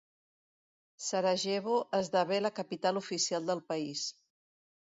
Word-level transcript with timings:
Sarajevo 1.07 1.75
esdevé 1.99 2.41
la 2.47 2.53
capital 2.61 3.03
oficial 3.05 3.49
del 3.53 3.65
país. 3.71 4.09